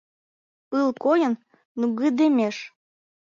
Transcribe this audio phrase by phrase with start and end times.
[0.69, 1.33] Пыл койын
[1.79, 2.55] нугыдемеш.